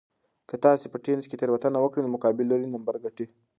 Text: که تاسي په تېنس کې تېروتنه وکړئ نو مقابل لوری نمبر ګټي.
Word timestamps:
که 0.49 0.55
تاسي 0.63 0.85
په 0.93 0.97
تېنس 1.05 1.23
کې 1.27 1.39
تېروتنه 1.41 1.77
وکړئ 1.81 2.01
نو 2.03 2.13
مقابل 2.15 2.45
لوری 2.47 2.67
نمبر 2.75 2.95
ګټي. 3.03 3.25